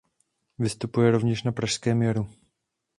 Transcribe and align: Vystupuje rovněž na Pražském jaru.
Vystupuje 0.59 1.11
rovněž 1.11 1.43
na 1.43 1.51
Pražském 1.51 2.01
jaru. 2.01 2.29